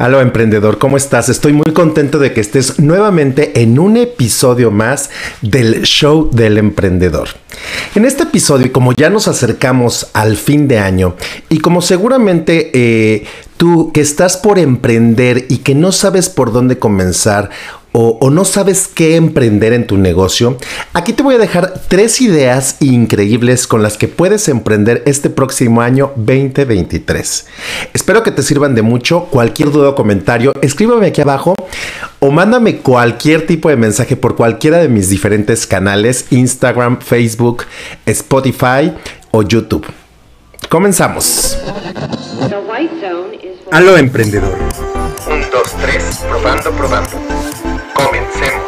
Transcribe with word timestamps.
Aló 0.00 0.22
emprendedor, 0.22 0.78
¿cómo 0.78 0.96
estás? 0.96 1.28
Estoy 1.28 1.52
muy 1.52 1.74
contento 1.74 2.18
de 2.18 2.32
que 2.32 2.40
estés 2.40 2.78
nuevamente 2.80 3.60
en 3.60 3.78
un 3.78 3.98
episodio 3.98 4.70
más 4.70 5.10
del 5.42 5.82
show 5.82 6.30
del 6.32 6.56
emprendedor. 6.56 7.28
En 7.94 8.06
este 8.06 8.22
episodio, 8.22 8.72
como 8.72 8.94
ya 8.94 9.10
nos 9.10 9.28
acercamos 9.28 10.08
al 10.14 10.38
fin 10.38 10.68
de 10.68 10.78
año, 10.78 11.16
y 11.50 11.58
como 11.58 11.82
seguramente 11.82 12.70
eh, 12.72 13.26
tú 13.60 13.92
que 13.92 14.00
estás 14.00 14.38
por 14.38 14.58
emprender 14.58 15.44
y 15.50 15.58
que 15.58 15.74
no 15.74 15.92
sabes 15.92 16.30
por 16.30 16.50
dónde 16.50 16.78
comenzar, 16.78 17.50
o, 17.92 18.30
no 18.30 18.46
sabes 18.46 18.88
qué 18.88 19.16
emprender 19.16 19.74
en 19.74 19.86
tu 19.86 19.98
negocio, 19.98 20.56
aquí 20.94 21.12
te 21.12 21.22
voy 21.22 21.34
a 21.34 21.38
dejar 21.38 21.74
tres 21.88 22.22
ideas 22.22 22.76
increíbles 22.80 23.66
con 23.66 23.82
las 23.82 23.98
que 23.98 24.08
puedes 24.08 24.48
emprender 24.48 25.02
este 25.04 25.28
próximo 25.28 25.82
año 25.82 26.10
2023. 26.16 27.46
Espero 27.92 28.22
que 28.22 28.30
te 28.30 28.42
sirvan 28.42 28.74
de 28.74 28.80
mucho. 28.80 29.24
Cualquier 29.24 29.70
duda 29.70 29.90
o 29.90 29.94
comentario, 29.94 30.54
escríbeme 30.62 31.08
aquí 31.08 31.20
abajo 31.20 31.54
o 32.18 32.30
mándame 32.30 32.78
cualquier 32.78 33.46
tipo 33.46 33.68
de 33.68 33.76
mensaje 33.76 34.16
por 34.16 34.36
cualquiera 34.36 34.78
de 34.78 34.88
mis 34.88 35.10
diferentes 35.10 35.66
canales, 35.66 36.26
Instagram, 36.30 37.00
Facebook, 37.00 37.64
Spotify 38.06 38.94
o 39.32 39.42
YouTube. 39.42 39.86
Comenzamos. 40.70 41.58
Aló 43.72 43.96
emprendedor. 43.96 44.58
Un, 45.30 45.48
dos, 45.52 45.72
tres, 45.80 46.18
probando, 46.28 46.72
probando. 46.72 47.10
Comencemos. 47.94 48.64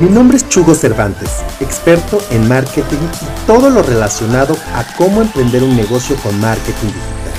Mi 0.00 0.08
nombre 0.08 0.38
es 0.38 0.48
Chugo 0.48 0.74
Cervantes, 0.74 1.30
experto 1.60 2.20
en 2.30 2.48
marketing 2.48 2.98
y 2.98 3.46
todo 3.46 3.70
lo 3.70 3.84
relacionado 3.84 4.56
a 4.74 4.84
cómo 4.96 5.22
emprender 5.22 5.62
un 5.62 5.76
negocio 5.76 6.16
con 6.16 6.40
marketing 6.40 6.88
digital. 6.88 7.32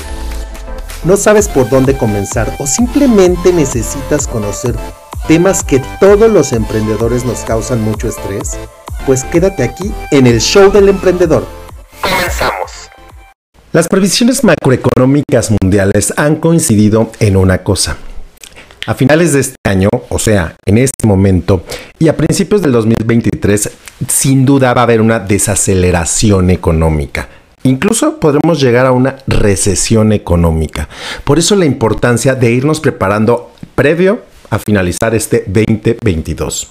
¿No 1.03 1.17
sabes 1.17 1.49
por 1.49 1.67
dónde 1.69 1.97
comenzar 1.97 2.55
o 2.59 2.65
simplemente 2.65 3.51
necesitas 3.51 4.25
conocer 4.25 4.75
temas 5.27 5.65
que 5.65 5.79
todos 5.99 6.31
los 6.31 6.53
emprendedores 6.53 7.25
nos 7.25 7.39
causan 7.39 7.83
mucho 7.83 8.07
estrés? 8.07 8.57
Pues 9.05 9.25
quédate 9.25 9.63
aquí 9.63 9.93
en 10.11 10.27
el 10.27 10.39
show 10.39 10.71
del 10.71 10.87
emprendedor. 10.87 11.45
Comenzamos. 12.01 12.62
Las 13.73 13.87
previsiones 13.87 14.43
macroeconómicas 14.43 15.51
mundiales 15.59 16.13
han 16.15 16.35
coincidido 16.35 17.11
en 17.19 17.35
una 17.35 17.63
cosa 17.63 17.97
a 18.85 18.93
finales 18.93 19.33
de 19.33 19.39
este 19.39 19.55
año, 19.63 19.89
o 20.09 20.19
sea, 20.19 20.55
en 20.67 20.77
este 20.77 21.07
momento, 21.07 21.63
y 21.97 22.07
a 22.07 22.15
principios 22.15 22.61
del 22.61 22.71
2023, 22.71 23.71
sin 24.07 24.45
duda 24.45 24.75
va 24.75 24.81
a 24.81 24.83
haber 24.83 25.01
una 25.01 25.17
desaceleración 25.17 26.51
económica. 26.51 27.29
Incluso 27.63 28.19
podremos 28.19 28.61
llegar 28.61 28.85
a 28.85 28.91
una 28.91 29.15
recesión 29.25 30.13
económica. 30.13 30.87
Por 31.23 31.39
eso 31.39 31.55
la 31.55 31.65
importancia 31.65 32.35
de 32.35 32.51
irnos 32.51 32.79
preparando 32.79 33.53
previo 33.73 34.21
a 34.53 34.59
finalizar 34.59 35.15
este 35.15 35.43
2022. 35.47 36.69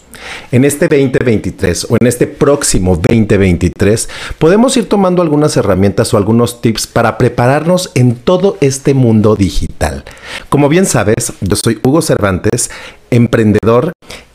En 0.53 0.65
este 0.65 0.87
2023 0.87 1.89
o 1.91 1.97
en 2.01 2.07
este 2.07 2.29
próximo 2.29 2.95
2023 2.95 4.09
podemos 4.39 4.77
ir 4.77 4.89
tomando 4.89 5.21
algunas 5.21 5.57
herramientas 5.57 6.15
o 6.15 6.17
algunos 6.17 6.61
tips 6.61 6.87
para 6.87 7.19
prepararnos 7.19 7.91
en 7.97 8.15
todo 8.15 8.57
este 8.61 8.95
mundo 8.95 9.35
digital. 9.35 10.05
Como 10.49 10.69
bien 10.69 10.87
sabes, 10.87 11.33
yo 11.41 11.57
soy 11.57 11.81
Hugo 11.83 12.03
Cervantes, 12.03 12.71
emprendedor 13.11 13.93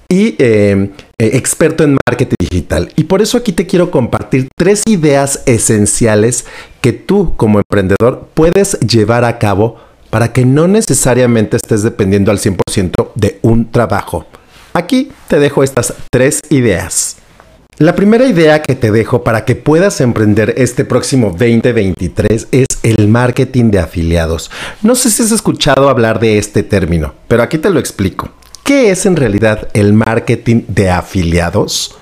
y 0.10 0.36
eh, 0.40 0.92
eh, 1.18 1.30
experto 1.34 1.86
en 1.86 1.98
marketing 2.06 2.36
digital. 2.40 2.92
Y 2.98 3.06
por 3.06 3.22
eso 3.22 3.38
aquí 3.38 3.54
te 3.54 3.66
quiero 3.66 3.92
compartir 3.92 4.50
tres 4.58 4.84
ideas 4.88 5.44
esenciales 5.46 6.46
que 6.82 6.92
tú 6.92 7.36
como 7.38 7.60
emprendedor 7.60 8.28
puedes 8.34 8.78
llevar 8.82 9.24
a 9.24 9.40
cabo 9.40 9.87
para 10.10 10.34
que 10.34 10.46
no 10.46 10.68
necesariamente 10.68 11.58
estés 11.58 11.84
dependiendo 11.84 12.32
al 12.32 12.40
100% 12.40 13.12
de 13.16 13.40
un 13.42 13.72
trabajo. 13.72 14.26
Aquí 14.74 15.12
te 15.28 15.40
dejo 15.40 15.64
estas 15.64 15.94
tres 16.12 16.40
ideas. 16.50 17.18
La 17.80 17.96
primera 17.96 18.26
idea 18.26 18.64
que 18.64 18.74
te 18.74 18.92
dejo 18.92 19.24
para 19.24 19.46
que 19.46 19.56
puedas 19.56 20.02
emprender 20.02 20.56
este 20.58 20.84
próximo 20.84 21.30
2023 21.30 22.48
es 22.52 22.66
el 22.82 23.08
marketing 23.08 23.70
de 23.70 23.78
afiliados. 23.78 24.50
No 24.82 24.96
sé 24.96 25.12
si 25.12 25.22
has 25.22 25.32
escuchado 25.32 25.88
hablar 25.88 26.20
de 26.20 26.40
este 26.40 26.64
término, 26.64 27.14
pero 27.28 27.44
aquí 27.44 27.60
te 27.60 27.70
lo 27.70 27.80
explico. 27.80 28.30
¿Qué 28.64 28.90
es 28.90 29.06
en 29.06 29.16
realidad 29.16 29.68
el 29.74 29.94
marketing 29.94 30.64
de 30.68 30.90
afiliados? 30.90 31.96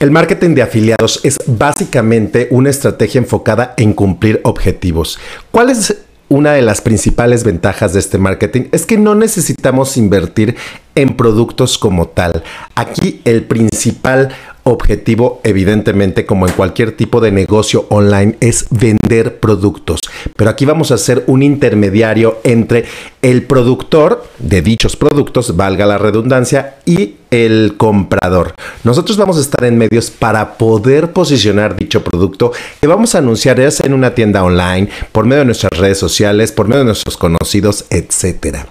El 0.00 0.10
marketing 0.10 0.54
de 0.54 0.62
afiliados 0.62 1.20
es 1.22 1.38
básicamente 1.46 2.48
una 2.50 2.70
estrategia 2.70 3.18
enfocada 3.18 3.74
en 3.76 3.92
cumplir 3.92 4.40
objetivos. 4.44 5.18
¿Cuál 5.50 5.70
es 5.70 5.94
una 6.28 6.52
de 6.52 6.62
las 6.62 6.80
principales 6.80 7.44
ventajas 7.44 7.92
de 7.92 8.00
este 8.00 8.18
marketing 8.18 8.62
es 8.72 8.84
que 8.84 8.98
no 8.98 9.14
necesitamos 9.14 9.96
invertir 9.96 10.56
en 10.94 11.16
productos 11.16 11.78
como 11.78 12.08
tal. 12.08 12.42
Aquí 12.74 13.20
el 13.24 13.44
principal 13.44 14.30
objetivo, 14.66 15.40
evidentemente, 15.44 16.26
como 16.26 16.46
en 16.46 16.52
cualquier 16.54 16.92
tipo 16.92 17.20
de 17.20 17.30
negocio 17.30 17.86
online, 17.88 18.36
es 18.40 18.66
vender 18.70 19.38
productos. 19.38 20.00
Pero 20.36 20.50
aquí 20.50 20.64
vamos 20.64 20.90
a 20.90 20.94
hacer 20.94 21.22
un 21.28 21.42
intermediario 21.42 22.38
entre 22.42 22.84
el 23.22 23.44
productor 23.44 24.26
de 24.38 24.62
dichos 24.62 24.96
productos, 24.96 25.56
valga 25.56 25.86
la 25.86 25.98
redundancia, 25.98 26.76
y 26.84 27.14
el 27.30 27.74
comprador. 27.76 28.54
Nosotros 28.84 29.16
vamos 29.16 29.36
a 29.38 29.40
estar 29.40 29.64
en 29.64 29.78
medios 29.78 30.10
para 30.10 30.54
poder 30.58 31.12
posicionar 31.12 31.76
dicho 31.76 32.02
producto 32.02 32.52
que 32.80 32.86
vamos 32.86 33.14
a 33.14 33.18
anunciar 33.18 33.58
ya 33.58 33.84
en 33.84 33.94
una 33.94 34.14
tienda 34.14 34.42
online, 34.44 34.88
por 35.12 35.26
medio 35.26 35.40
de 35.40 35.46
nuestras 35.46 35.78
redes 35.78 35.98
sociales, 35.98 36.52
por 36.52 36.66
medio 36.66 36.80
de 36.80 36.86
nuestros 36.86 37.16
conocidos, 37.16 37.84
etcétera. 37.90 38.66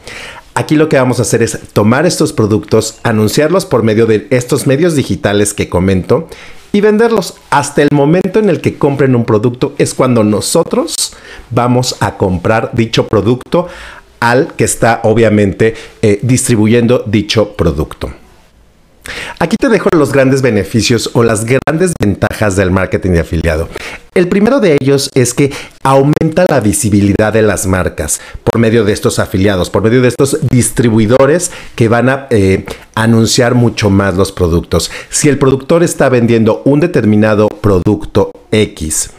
Aquí 0.57 0.77
lo 0.77 0.87
que 0.87 0.95
vamos 0.95 1.19
a 1.19 1.23
hacer 1.23 1.43
es 1.43 1.59
tomar 1.73 2.05
estos 2.05 2.31
productos, 2.31 2.99
anunciarlos 3.03 3.65
por 3.65 3.83
medio 3.83 4.05
de 4.05 4.25
estos 4.29 4.67
medios 4.67 4.95
digitales 4.95 5.53
que 5.53 5.67
comento 5.67 6.29
y 6.71 6.79
venderlos. 6.79 7.35
Hasta 7.49 7.81
el 7.81 7.89
momento 7.91 8.39
en 8.39 8.49
el 8.49 8.61
que 8.61 8.77
compren 8.77 9.15
un 9.15 9.25
producto 9.25 9.75
es 9.77 9.93
cuando 9.93 10.23
nosotros 10.23 10.95
vamos 11.51 11.97
a 11.99 12.15
comprar 12.15 12.71
dicho 12.71 13.05
producto 13.05 13.67
al 14.21 14.53
que 14.55 14.63
está 14.63 15.01
obviamente 15.03 15.75
eh, 16.01 16.19
distribuyendo 16.21 17.03
dicho 17.05 17.53
producto. 17.57 18.13
Aquí 19.39 19.57
te 19.57 19.69
dejo 19.69 19.89
los 19.93 20.13
grandes 20.13 20.41
beneficios 20.41 21.09
o 21.13 21.23
las 21.23 21.45
grandes 21.45 21.93
ventajas 21.99 22.55
del 22.55 22.71
marketing 22.71 23.11
de 23.11 23.19
afiliado. 23.19 23.67
El 24.13 24.29
primero 24.29 24.59
de 24.59 24.77
ellos 24.79 25.09
es 25.13 25.33
que 25.33 25.51
aumenta 25.83 26.45
la 26.49 26.61
visibilidad 26.61 27.33
de 27.33 27.41
las 27.41 27.67
marcas 27.67 28.21
por 28.55 28.61
medio 28.61 28.85
de 28.85 28.93
estos 28.93 29.19
afiliados, 29.19 29.69
por 29.69 29.83
medio 29.83 30.01
de 30.01 30.07
estos 30.07 30.37
distribuidores 30.49 31.51
que 31.75 31.89
van 31.89 32.07
a 32.07 32.27
eh, 32.29 32.63
anunciar 32.95 33.53
mucho 33.53 33.89
más 33.89 34.15
los 34.15 34.31
productos. 34.31 34.89
Si 35.09 35.27
el 35.27 35.37
productor 35.37 35.83
está 35.83 36.07
vendiendo 36.07 36.61
un 36.63 36.79
determinado 36.79 37.49
producto 37.49 38.31
X, 38.53 39.09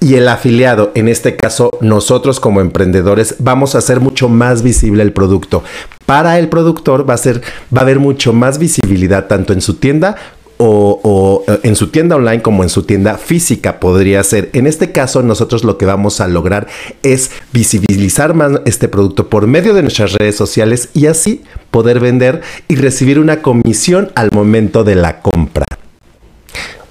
y 0.00 0.14
el 0.14 0.26
afiliado, 0.28 0.92
en 0.94 1.08
este 1.08 1.36
caso 1.36 1.68
nosotros 1.82 2.40
como 2.40 2.62
emprendedores, 2.62 3.34
vamos 3.38 3.74
a 3.74 3.78
hacer 3.78 4.00
mucho 4.00 4.30
más 4.30 4.62
visible 4.62 5.02
el 5.02 5.12
producto. 5.12 5.62
Para 6.06 6.38
el 6.38 6.48
productor 6.48 7.06
va 7.06 7.12
a 7.12 7.18
ser, 7.18 7.42
va 7.76 7.80
a 7.80 7.82
haber 7.82 7.98
mucho 7.98 8.32
más 8.32 8.58
visibilidad 8.58 9.26
tanto 9.26 9.52
en 9.52 9.60
su 9.60 9.74
tienda 9.74 10.16
o, 10.62 11.44
eh, 11.48 11.60
en 11.62 11.74
su 11.74 11.88
tienda 11.88 12.16
online 12.16 12.42
como 12.42 12.62
en 12.62 12.68
su 12.68 12.82
tienda 12.82 13.16
física 13.16 13.80
podría 13.80 14.22
ser. 14.22 14.50
En 14.52 14.66
este 14.66 14.92
caso, 14.92 15.22
nosotros 15.22 15.64
lo 15.64 15.78
que 15.78 15.86
vamos 15.86 16.20
a 16.20 16.28
lograr 16.28 16.66
es 17.02 17.30
visibilizar 17.52 18.34
más 18.34 18.60
este 18.66 18.88
producto 18.88 19.28
por 19.28 19.46
medio 19.46 19.74
de 19.74 19.82
nuestras 19.82 20.12
redes 20.12 20.36
sociales 20.36 20.90
y 20.94 21.06
así 21.06 21.42
poder 21.70 22.00
vender 22.00 22.42
y 22.68 22.76
recibir 22.76 23.18
una 23.18 23.42
comisión 23.42 24.10
al 24.14 24.30
momento 24.32 24.84
de 24.84 24.96
la 24.96 25.22
compra. 25.22 25.66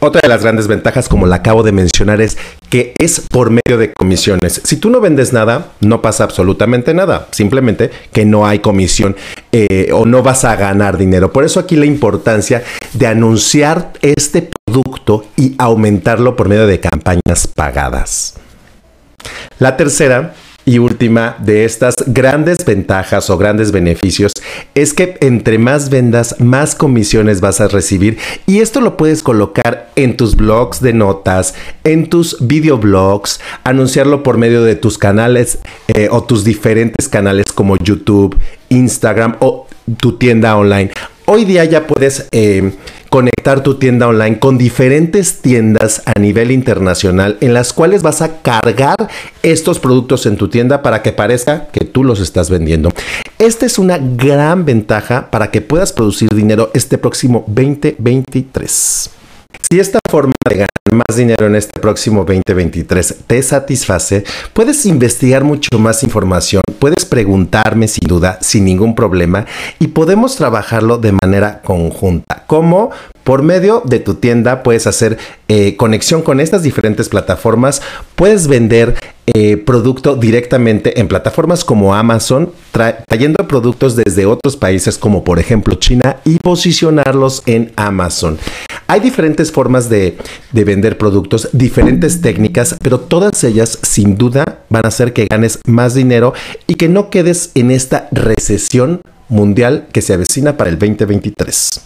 Otra 0.02 0.22
de 0.24 0.30
las 0.30 0.44
grandes 0.44 0.68
ventajas, 0.68 1.10
como 1.10 1.28
la 1.28 1.38
acabo 1.38 1.62
de 1.62 1.74
mencionar, 1.74 2.22
es 2.22 2.38
que 2.70 2.94
es 2.98 3.20
por 3.30 3.50
medio 3.50 3.78
de 3.78 3.92
comisiones. 3.92 4.62
Si 4.64 4.78
tú 4.78 4.90
no 4.90 5.02
vendes 5.02 5.34
nada, 5.34 5.74
no 5.82 6.02
pasa 6.02 6.24
absolutamente 6.24 6.94
nada. 6.94 7.28
Simplemente 7.32 7.92
que 8.14 8.24
no 8.24 8.48
hay 8.48 8.60
comisión 8.60 9.18
eh, 9.52 9.90
o 9.94 10.06
no 10.06 10.24
vas 10.24 10.46
a 10.46 10.56
ganar 10.56 10.98
dinero. 10.98 11.34
Por 11.34 11.44
eso 11.44 11.60
aquí 11.60 11.76
la 11.76 11.86
importancia 11.86 12.64
de 12.94 13.08
anunciar 13.08 13.92
este 14.02 14.50
producto 14.66 15.26
y 15.36 15.56
aumentarlo 15.58 16.38
por 16.38 16.48
medio 16.48 16.66
de 16.66 16.80
campañas 16.80 17.48
pagadas. 17.54 18.36
La 19.60 19.76
tercera 19.76 20.34
y 20.70 20.78
última 20.78 21.36
de 21.40 21.66
estas 21.66 21.96
grandes 22.06 22.64
ventajas 22.64 23.32
o 23.32 23.40
grandes 23.40 23.72
beneficios 23.72 24.34
es 24.76 24.94
que 24.94 25.18
entre 25.20 25.58
más 25.58 25.90
vendas, 25.90 26.40
más 26.40 26.76
comisiones 26.76 27.42
vas 27.42 27.60
a 27.60 27.68
recibir 27.68 28.20
y 28.46 28.60
esto 28.60 28.80
lo 28.80 28.96
puedes 28.96 29.24
colocar 29.24 29.90
en 29.96 30.16
tus 30.16 30.36
blogs 30.36 30.80
de 30.80 30.94
notas, 30.94 31.56
en 31.84 32.08
tus 32.08 32.38
videoblogs, 32.40 33.40
anunciarlo 33.64 34.22
por 34.22 34.38
medio 34.38 34.62
de 34.62 34.76
tus 34.76 35.00
canales 35.00 35.58
eh, 35.88 36.08
o 36.12 36.24
tus 36.24 36.44
diferentes 36.44 37.10
canales 37.10 37.46
como 37.52 37.76
YouTube, 37.76 38.38
Instagram 38.70 39.38
o 39.40 39.66
tu 39.98 40.18
tienda 40.18 40.56
online. 40.56 40.92
Hoy 41.26 41.46
día 41.46 41.66
ya 41.66 41.88
puedes 41.88 42.28
eh, 42.32 42.74
conectar 43.10 43.64
tu 43.64 43.76
tienda 43.76 44.08
online 44.08 44.40
con 44.40 44.58
diferentes 44.58 45.42
tiendas 45.42 46.04
a 46.06 46.20
nivel 46.20 46.52
internacional 46.52 47.38
en 47.42 47.54
las 47.54 47.74
cuales 47.74 48.04
vas 48.04 48.22
a 48.22 48.42
cargar 48.42 49.10
estos 49.44 49.80
productos 49.80 50.26
en 50.26 50.38
tu 50.38 50.48
tienda 50.48 50.82
para 50.82 51.02
que 51.02 51.12
parezca 51.12 51.68
que 51.72 51.86
tú 51.86 52.04
los 52.04 52.20
estás 52.20 52.50
vendiendo. 52.50 52.92
Esta 53.40 53.66
es 53.66 53.80
una 53.80 53.98
gran 53.98 54.66
ventaja 54.66 55.32
para 55.32 55.52
que 55.52 55.62
puedas 55.62 55.94
producir 55.94 56.30
dinero 56.30 56.72
este 56.74 56.98
próximo 56.98 57.44
2023. 57.48 59.10
Si 59.70 59.80
esta 59.80 60.00
forma 60.10 60.34
de 60.50 60.56
ganar 60.56 60.70
más 60.92 61.18
dinero 61.18 61.46
en 61.46 61.56
este 61.56 61.80
próximo 61.80 62.26
2023 62.26 63.18
te 63.28 63.44
satisface, 63.44 64.24
puedes 64.54 64.86
investigar 64.88 65.44
mucho 65.44 65.78
más 65.78 66.04
información, 66.04 66.64
puedes 66.80 67.06
preguntarme 67.06 67.88
sin 67.88 68.08
duda, 68.08 68.40
sin 68.42 68.66
ningún 68.66 68.96
problema, 68.96 69.46
y 69.78 69.88
podemos 69.88 70.36
trabajarlo 70.36 70.98
de 70.98 71.12
manera 71.12 71.62
conjunta. 71.62 72.44
Como 72.48 72.90
por 73.24 73.44
medio 73.44 73.84
de 73.86 74.00
tu 74.00 74.16
tienda 74.16 74.64
puedes 74.64 74.88
hacer 74.88 75.20
eh, 75.48 75.76
conexión 75.78 76.24
con 76.24 76.40
estas 76.40 76.64
diferentes 76.64 77.08
plataformas, 77.10 77.84
puedes 78.16 78.48
vender 78.48 78.96
eh, 79.28 79.58
producto 79.58 80.16
directamente 80.16 81.00
en 81.00 81.08
plataformas 81.08 81.64
como 81.64 81.94
Amazon, 81.94 82.52
trayendo 82.72 83.48
productos 83.48 83.96
desde 83.96 84.26
otros 84.26 84.58
países 84.58 84.98
como 84.98 85.24
por 85.24 85.38
ejemplo 85.38 85.76
China 85.76 86.18
y 86.26 86.40
posicionarlos 86.40 87.44
en 87.46 87.72
Amazon. 87.76 88.40
Hay 88.92 89.02
diferentes 89.02 89.52
formas 89.52 89.88
de, 89.88 89.99
vender 90.52 90.98
productos, 90.98 91.50
diferentes 91.54 92.22
técnicas, 92.22 92.76
pero 92.82 93.00
todas 93.00 93.44
ellas 93.44 93.80
sin 93.82 94.18
duda 94.18 94.60
van 94.70 94.86
a 94.86 94.90
hacer 94.90 95.14
que 95.14 95.28
ganes 95.30 95.60
más 95.66 95.94
dinero 95.94 96.34
y 96.68 96.76
que 96.76 96.90
no 96.90 97.10
quedes 97.10 97.52
en 97.56 97.72
esta 97.72 98.08
recesión 98.12 99.02
mundial 99.28 99.88
que 99.92 100.02
se 100.02 100.14
avecina 100.14 100.58
para 100.58 100.70
el 100.70 100.80
2023. 100.80 101.82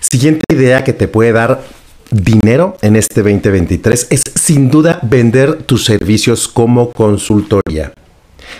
Siguiente 0.00 0.44
idea 0.52 0.84
que 0.84 0.92
te 0.92 1.08
puede 1.08 1.32
dar 1.32 1.62
dinero 2.10 2.76
en 2.82 2.96
este 2.96 3.22
2023 3.22 4.08
es 4.10 4.22
sin 4.34 4.70
duda 4.70 5.00
vender 5.02 5.62
tus 5.64 5.84
servicios 5.84 6.48
como 6.48 6.92
consultoría. 6.92 7.92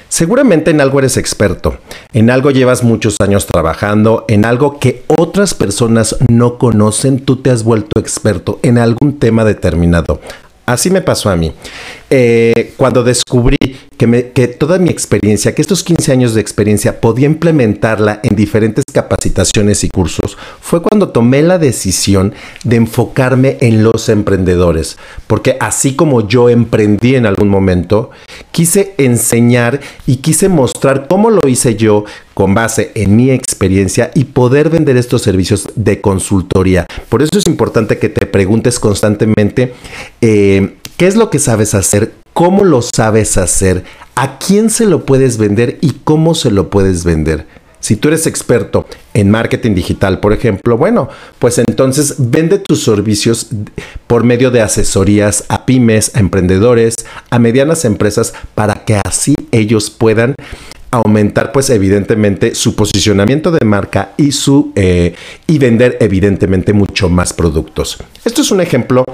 Seguramente 0.09 0.71
en 0.71 0.81
algo 0.81 1.01
eres 1.01 1.17
experto, 1.17 1.79
en 2.13 2.31
algo 2.31 2.51
llevas 2.51 2.85
muchos 2.85 3.17
años 3.21 3.47
trabajando, 3.47 4.25
en 4.29 4.45
algo 4.45 4.79
que 4.79 5.03
otras 5.09 5.53
personas 5.55 6.17
no 6.31 6.59
conocen, 6.59 7.21
tú 7.21 7.37
te 7.37 7.51
has 7.51 7.65
vuelto 7.65 8.01
experto 8.01 8.61
en 8.63 8.79
algún 8.79 9.19
tema 9.19 9.45
determinado. 9.45 10.21
Así 10.65 10.91
me 10.91 11.01
pasó 11.01 11.31
a 11.31 11.37
mí. 11.37 11.53
Eh, 12.09 12.73
cuando 12.77 13.03
descubrí 13.03 13.57
que, 13.97 14.31
que, 14.33 14.47
toda 14.47 14.79
mi 14.79 14.91
experiencia, 14.91 15.55
que 15.55 15.63
estos 15.63 15.83
15 15.83 16.13
años 16.13 16.35
de 16.35 16.41
experiencia 16.41 17.01
podía 17.01 17.27
implementarla 17.27 18.21
en 18.23 18.37
diferentes 18.37 18.85
capacitaciones 18.93 19.83
y 19.83 19.89
cursos, 19.89 20.39
fue 20.61 20.83
cuando 20.83 21.09
tomé 21.09 21.43
la 21.43 21.59
decisión 21.59 22.33
de 22.63 22.77
enfocarme 22.77 23.57
en 23.61 23.83
los 23.83 24.09
emprendedores. 24.09 24.99
Porque 25.27 25.57
así 25.59 25.97
como 25.97 26.29
yo 26.29 26.49
emprendí 26.49 27.17
en 27.17 27.27
algún 27.27 27.49
momento, 27.49 28.11
quise 28.53 28.95
enseñar 28.99 29.81
y 30.07 30.17
quise 30.17 30.49
mostrar 30.49 31.09
cómo 31.09 31.31
lo 31.31 31.49
hice 31.49 31.75
yo 31.75 32.05
con 32.35 32.55
base 32.55 32.93
en 32.95 33.17
mi 33.17 33.31
experiencia 33.31 34.11
y 34.15 34.25
poder 34.25 34.69
vender 34.69 34.97
estos 34.97 35.23
servicios 35.23 35.69
de 35.75 36.01
consultoría. 36.01 36.87
Por 37.09 37.23
eso 37.23 37.39
es 37.39 37.47
importante 37.47 37.99
que 37.99 38.11
te 38.11 38.27
preguntes 38.27 38.79
constantemente 38.79 39.73
eh, 40.21 40.77
qué 40.97 41.07
es 41.07 41.17
lo 41.17 41.31
que 41.31 41.39
sabes 41.39 41.75
hacer, 41.75 42.15
cómo 42.33 42.65
lo 42.65 42.83
sabes 42.83 43.37
hacer, 43.37 43.85
a 44.15 44.39
quién 44.39 44.71
se 44.71 44.87
lo 44.87 45.05
puedes 45.05 45.39
vender 45.39 45.79
y 45.81 45.93
cómo 46.05 46.35
se 46.35 46.51
lo 46.51 46.71
puedes 46.71 47.05
vender. 47.05 47.47
Si 47.81 47.95
tú 47.95 48.09
eres 48.09 48.27
experto 48.27 48.87
en 49.15 49.31
marketing 49.31 49.75
digital, 49.75 50.19
por 50.19 50.33
ejemplo, 50.33 50.77
bueno, 50.77 51.09
pues 51.39 51.59
entonces 51.59 52.17
vende 52.19 52.59
tus 52.59 52.83
servicios 52.83 53.49
por 54.07 54.25
medio 54.25 54.51
de 54.51 54.61
asesorías 54.61 55.45
a 55.49 55.67
pymes, 55.67 56.11
a 56.17 56.21
emprendedores, 56.21 56.97
a 57.31 57.39
medianas 57.39 57.85
empresas, 57.85 58.33
para 58.55 58.85
que 58.85 59.01
así 59.05 59.35
ellos 59.53 59.91
puedan 59.91 60.35
aumentar 60.91 61.53
pues 61.53 61.69
evidentemente 61.71 62.55
su 62.55 62.75
posicionamiento 62.75 63.53
de 63.53 63.65
marca 63.65 64.15
y 64.17 64.33
su 64.33 64.73
eh, 64.75 65.15
y 65.47 65.59
vender 65.59 65.99
evidentemente 66.01 66.73
mucho 66.73 67.09
más 67.09 67.35
productos. 67.35 67.99
Esto 68.25 68.41
es 68.41 68.51
un 68.51 68.63
ejemplo 68.63 69.05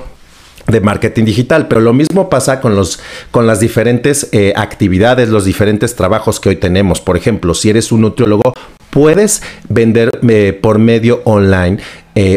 de 0.73 0.81
marketing 0.81 1.25
digital, 1.25 1.69
pero 1.69 1.81
lo 1.81 1.93
mismo 1.93 2.29
pasa 2.29 2.61
con, 2.61 2.75
los, 2.75 2.99
con 3.31 3.47
las 3.47 3.61
diferentes 3.61 4.29
eh, 4.33 4.53
actividades, 4.57 5.29
los 5.29 5.45
diferentes 5.45 5.95
trabajos 5.95 6.41
que 6.41 6.49
hoy 6.49 6.57
tenemos. 6.57 7.01
Por 7.01 7.17
ejemplo, 7.17 7.55
si 7.55 7.71
eres 7.71 7.93
un 7.93 8.01
nutriólogo, 8.01 8.53
puedes 8.91 9.43
vender 9.69 10.11
eh, 10.29 10.59
por 10.61 10.79
medio 10.79 11.23
online 11.25 11.79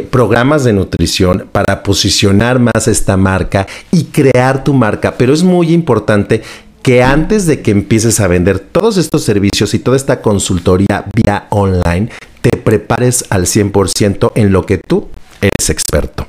programas 0.09 0.63
de 0.63 0.71
nutrición 0.71 1.49
para 1.51 1.83
posicionar 1.83 2.59
más 2.59 2.87
esta 2.87 3.17
marca 3.17 3.67
y 3.91 4.05
crear 4.05 4.63
tu 4.63 4.73
marca, 4.73 5.15
pero 5.17 5.33
es 5.33 5.43
muy 5.43 5.73
importante 5.73 6.41
que 6.85 7.01
antes 7.01 7.47
de 7.47 7.63
que 7.63 7.71
empieces 7.71 8.19
a 8.19 8.27
vender 8.27 8.59
todos 8.59 8.97
estos 8.97 9.23
servicios 9.23 9.73
y 9.73 9.79
toda 9.79 9.97
esta 9.97 10.21
consultoría 10.21 11.05
vía 11.15 11.47
online, 11.49 12.09
te 12.41 12.57
prepares 12.57 13.25
al 13.31 13.47
100% 13.47 14.33
en 14.35 14.51
lo 14.51 14.67
que 14.67 14.77
tú 14.77 15.07
eres 15.41 15.71
experto. 15.71 16.27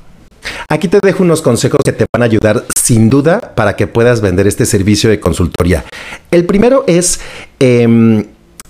Aquí 0.69 0.87
te 0.87 0.99
dejo 1.01 1.23
unos 1.23 1.41
consejos 1.41 1.79
que 1.83 1.93
te 1.93 2.05
van 2.13 2.23
a 2.23 2.25
ayudar 2.25 2.65
sin 2.75 3.09
duda 3.09 3.53
para 3.55 3.75
que 3.75 3.87
puedas 3.87 4.21
vender 4.21 4.47
este 4.47 4.65
servicio 4.65 5.09
de 5.09 5.19
consultoría. 5.19 5.85
El 6.31 6.45
primero 6.45 6.83
es... 6.87 7.19
Em, 7.59 8.25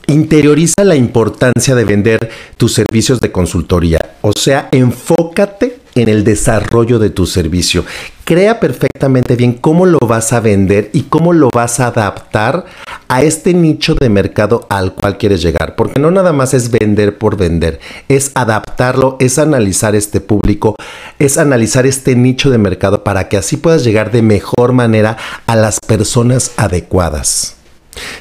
interioriza 0.10 0.86
la 0.86 0.96
importancia 0.96 1.76
de 1.76 1.84
vender 1.84 2.30
tus 2.56 2.74
servicios 2.74 3.20
de 3.20 3.32
consultoría. 3.32 4.00
O 4.22 4.32
sea, 4.32 4.70
enfócate 4.72 5.80
en 6.02 6.10
el 6.10 6.24
desarrollo 6.24 7.00
de 7.00 7.10
tu 7.10 7.26
servicio. 7.26 7.84
Crea 8.24 8.60
perfectamente 8.60 9.36
bien 9.36 9.54
cómo 9.54 9.86
lo 9.86 10.00
vas 10.00 10.34
a 10.34 10.40
vender 10.40 10.90
y 10.94 11.04
cómo 11.04 11.34
lo 11.34 11.50
vas 11.54 11.80
a 11.80 11.88
adaptar 11.88 12.66
a 13.08 13.22
este 13.22 13.54
nicho 13.54 13.96
de 13.96 14.10
mercado 14.10 14.68
al 14.70 14.94
cual 14.94 15.18
quieres 15.18 15.42
llegar. 15.42 15.76
Porque 15.76 16.00
no 16.00 16.12
nada 16.12 16.34
más 16.34 16.54
es 16.54 16.70
vender 16.70 17.18
por 17.18 17.38
vender, 17.38 17.80
es 18.10 18.32
adaptarlo, 18.36 19.18
es 19.20 19.40
analizar 19.40 19.96
este 19.96 20.22
público, 20.22 20.76
es 21.20 21.38
analizar 21.38 21.86
este 21.86 22.16
nicho 22.16 22.50
de 22.50 22.58
mercado 22.58 23.04
para 23.04 23.30
que 23.30 23.38
así 23.38 23.58
puedas 23.58 23.84
llegar 23.84 24.12
de 24.12 24.22
mejor 24.22 24.74
manera 24.74 25.18
a 25.46 25.56
las 25.56 25.80
personas 25.80 26.52
adecuadas. 26.58 27.56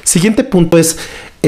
Siguiente 0.03 0.43
punto 0.43 0.77
es 0.77 0.97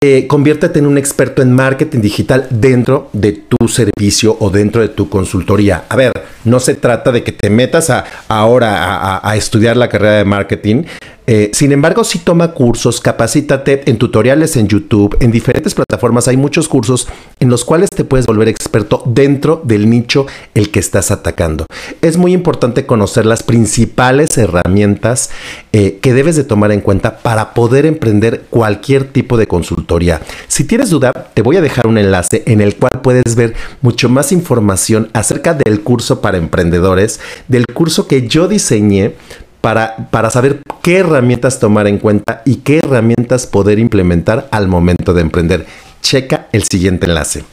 eh, 0.01 0.28
conviértete 0.28 0.80
en 0.80 0.86
un 0.86 0.98
experto 0.98 1.42
en 1.42 1.54
marketing 1.54 2.00
digital 2.00 2.48
dentro 2.50 3.10
de 3.13 3.34
tu 3.34 3.68
servicio 3.68 4.38
o 4.40 4.50
dentro 4.50 4.81
de 4.81 4.90
tu 4.90 5.10
consultoría. 5.10 5.84
A 5.90 5.96
ver, 5.96 6.12
no 6.46 6.60
se 6.60 6.75
trata 6.75 7.12
de 7.12 7.24
que 7.24 7.31
te 7.31 7.50
metas 7.50 7.92
ahora 8.28 9.19
a 9.22 9.36
estudiar 9.36 9.75
la 9.78 9.90
carrera 9.90 10.13
de 10.13 10.25
marketing 10.25 10.84
eh, 11.31 11.51
sin 11.53 11.71
embargo, 11.71 12.03
si 12.03 12.17
toma 12.17 12.53
cursos, 12.53 12.99
capacítate 13.01 13.87
en 13.87 13.99
tutoriales 13.99 14.57
en 14.57 14.67
YouTube, 14.67 15.15
en 15.19 15.29
diferentes 15.29 15.75
plataformas 15.75 16.27
hay 16.27 16.37
muchos 16.37 16.67
cursos 16.67 17.07
en 17.39 17.51
los 17.51 17.65
cuales 17.65 17.91
te 17.91 18.03
puedes 18.03 18.25
volver 18.25 18.48
experto 18.48 19.03
dentro 19.05 19.62
del 19.63 19.91
nicho 19.91 20.25
el 20.55 20.71
que 20.71 20.79
estás 20.79 21.12
atacando. 21.12 21.67
Es 22.01 22.17
muy 22.17 22.33
importante 22.33 22.88
conocer 22.88 23.27
las 23.27 23.43
principales 23.43 24.36
herramientas 24.39 25.29
eh, 25.71 26.00
que 26.01 26.15
debes 26.15 26.36
de 26.36 26.45
tomar 26.45 26.71
en 26.71 26.81
cuenta 26.81 27.19
para 27.19 27.53
poder 27.53 27.86
emprender 27.86 28.45
cualquier 28.50 29.03
tipo 29.03 29.38
de 29.38 29.45
consultoría. 29.45 30.21
Si 30.48 30.63
tienes 30.63 30.89
duda, 30.89 31.12
te 31.36 31.43
voy 31.43 31.57
a 31.57 31.62
dejar 31.62 31.86
un 31.86 32.00
enlace 32.00 32.41
en 32.48 32.59
el 32.59 32.75
cual 32.75 33.01
puedes 33.03 33.36
ver 33.36 33.53
mucho 33.83 34.09
más 34.09 34.31
información 34.31 35.12
acerca 35.13 35.53
del 35.53 35.81
curso 35.81 36.21
para 36.21 36.39
emprendedores, 36.39 37.19
del 37.48 37.67
curso 37.67 38.07
que 38.07 38.27
yo 38.27 38.48
diseñé 38.48 39.13
para, 39.62 40.10
para, 40.10 40.30
saber 40.30 40.62
qué 40.82 40.98
herramientas 40.98 41.60
tomar 41.60 41.88
en 41.88 41.98
cuenta 41.98 42.42
y 42.46 42.58
qué 42.58 42.80
herramientas 42.80 43.48
poder 43.48 43.80
implementar 43.80 44.48
al 44.51 44.68
momento 44.68 45.13
de 45.13 45.22
emprender. 45.22 45.66
Checa 46.01 46.48
el 46.51 46.63
siguiente 46.63 47.06
enlace. 47.06 47.44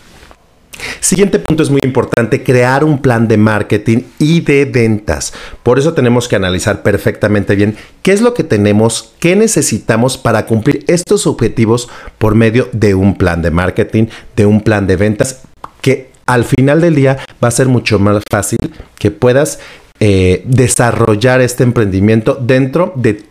Siguiente 1.00 1.38
punto 1.38 1.62
es 1.62 1.70
muy 1.70 1.80
importante, 1.84 2.42
crear 2.42 2.84
un 2.84 2.98
plan 2.98 3.28
de 3.28 3.36
marketing 3.36 4.02
y 4.18 4.40
de 4.40 4.64
ventas. 4.64 5.32
Por 5.62 5.78
eso 5.78 5.94
tenemos 5.94 6.28
que 6.28 6.36
analizar 6.36 6.82
perfectamente 6.82 7.54
bien 7.54 7.76
qué 8.02 8.12
es 8.12 8.20
lo 8.20 8.34
que 8.34 8.44
tenemos, 8.44 9.14
qué 9.18 9.36
necesitamos 9.36 10.18
para 10.18 10.46
cumplir 10.46 10.84
estos 10.86 11.26
objetivos 11.26 11.88
por 12.18 12.34
medio 12.34 12.68
de 12.72 12.94
un 12.94 13.16
plan 13.16 13.42
de 13.42 13.50
marketing, 13.50 14.06
de 14.36 14.46
un 14.46 14.60
plan 14.60 14.86
de 14.86 14.96
ventas 14.96 15.42
que 15.80 16.10
al 16.26 16.44
final 16.44 16.80
del 16.80 16.94
día 16.94 17.18
va 17.42 17.48
a 17.48 17.52
ser 17.52 17.68
mucho 17.68 17.98
más 17.98 18.22
fácil 18.30 18.58
que 18.98 19.10
puedas 19.10 19.60
eh, 20.00 20.42
desarrollar 20.46 21.40
este 21.40 21.62
emprendimiento 21.62 22.34
dentro 22.40 22.92
de, 22.96 23.22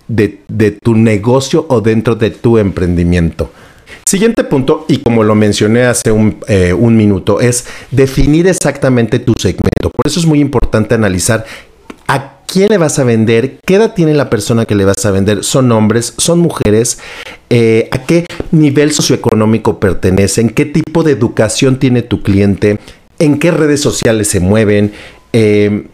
tu 0.81 0.95
negocio 0.95 1.65
o 1.69 1.81
dentro 1.81 2.15
de 2.15 2.31
tu 2.31 2.57
emprendimiento. 2.57 3.51
Siguiente 4.05 4.43
punto, 4.43 4.85
y 4.87 4.97
como 4.97 5.23
lo 5.23 5.35
mencioné 5.35 5.83
hace 5.83 6.11
un, 6.11 6.37
eh, 6.47 6.73
un, 6.73 6.95
minuto, 6.95 7.39
es 7.39 7.65
definir 7.91 8.47
exactamente 8.47 9.19
tu 9.19 9.33
segmento. 9.39 9.89
Por 9.89 10.07
eso 10.07 10.19
es 10.19 10.25
muy 10.25 10.39
importante 10.39 10.95
analizar 10.95 11.45
a 12.07 12.35
quién 12.45 12.69
le 12.69 12.77
vas 12.77 12.99
a 12.99 13.03
vender, 13.03 13.59
qué 13.65 13.75
edad 13.75 13.93
tiene 13.93 14.13
la 14.13 14.29
persona 14.29 14.65
que 14.65 14.75
le 14.75 14.85
vas 14.85 15.05
a 15.05 15.11
vender, 15.11 15.43
son 15.43 15.71
hombres, 15.71 16.13
son 16.17 16.39
mujeres, 16.39 16.99
eh, 17.49 17.89
a 17.91 18.03
qué 18.03 18.25
nivel 18.51 18.91
socioeconómico 18.91 19.79
pertenecen, 19.79 20.49
qué 20.49 20.65
tipo 20.65 21.03
de 21.03 21.11
educación 21.11 21.79
tiene 21.79 22.01
tu 22.01 22.21
cliente, 22.21 22.79
en 23.19 23.39
qué 23.39 23.51
redes 23.51 23.81
sociales 23.81 24.27
se 24.27 24.39
mueven, 24.39 24.93
eh, 25.33 25.87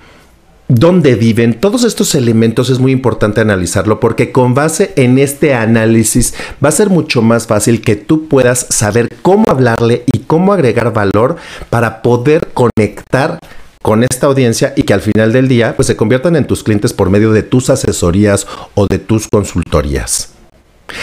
dónde 0.75 1.15
viven, 1.15 1.59
todos 1.59 1.83
estos 1.83 2.15
elementos 2.15 2.69
es 2.69 2.79
muy 2.79 2.91
importante 2.93 3.41
analizarlo 3.41 3.99
porque 3.99 4.31
con 4.31 4.53
base 4.53 4.93
en 4.95 5.19
este 5.19 5.53
análisis 5.53 6.33
va 6.63 6.69
a 6.69 6.73
ser 6.73 6.89
mucho 6.89 7.21
más 7.21 7.45
fácil 7.45 7.81
que 7.81 7.97
tú 7.97 8.27
puedas 8.27 8.67
saber 8.69 9.09
cómo 9.21 9.43
hablarle 9.49 10.05
y 10.13 10.19
cómo 10.19 10.53
agregar 10.53 10.93
valor 10.93 11.35
para 11.69 12.01
poder 12.01 12.47
conectar 12.53 13.39
con 13.83 14.03
esta 14.03 14.27
audiencia 14.27 14.73
y 14.77 14.83
que 14.83 14.93
al 14.93 15.01
final 15.01 15.33
del 15.33 15.47
día 15.47 15.75
pues 15.75 15.87
se 15.87 15.97
conviertan 15.97 16.35
en 16.35 16.47
tus 16.47 16.63
clientes 16.63 16.93
por 16.93 17.09
medio 17.09 17.33
de 17.33 17.43
tus 17.43 17.69
asesorías 17.69 18.47
o 18.75 18.87
de 18.87 18.99
tus 18.99 19.27
consultorías. 19.27 20.30